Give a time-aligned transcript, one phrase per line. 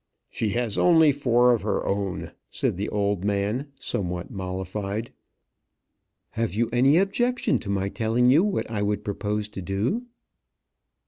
[0.31, 5.13] "She has only four of her own," said the old man, somewhat mollified.
[6.31, 10.07] "Have you any objection to my telling you what I would propose to do?"